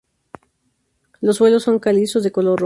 [1.19, 2.59] Los suelos son calizos de color rojo.